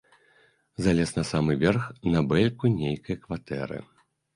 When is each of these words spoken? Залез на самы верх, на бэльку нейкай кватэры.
Залез 0.85 1.13
на 1.19 1.23
самы 1.33 1.57
верх, 1.67 1.85
на 2.17 2.27
бэльку 2.33 2.77
нейкай 2.83 3.15
кватэры. 3.25 3.79